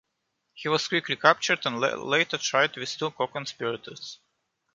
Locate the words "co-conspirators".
3.11-4.17